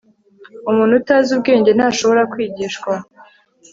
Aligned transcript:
umuntu 0.69 0.93
utazi 0.99 1.29
ubwenge 1.35 1.71
ntashobora 1.73 2.21
kwigishwa 2.31 2.93